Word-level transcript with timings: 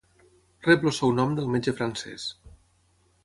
Rep 0.67 0.85
el 0.91 0.95
seu 0.99 1.13
nom 1.19 1.35
del 1.39 1.53
metge 1.57 1.75
francès. 1.81 2.27